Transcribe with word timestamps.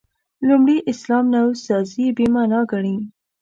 لومړي 0.47 0.77
اسلام 0.91 1.25
نوسازي 1.33 2.05
«بې 2.17 2.25
معنا» 2.35 2.59
ګڼي. 2.71 2.97